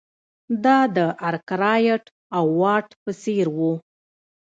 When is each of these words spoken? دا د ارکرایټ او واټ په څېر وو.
دا 0.63 0.79
د 0.95 0.97
ارکرایټ 1.29 2.03
او 2.37 2.45
واټ 2.59 2.87
په 3.01 3.11
څېر 3.21 3.45
وو. 3.57 3.73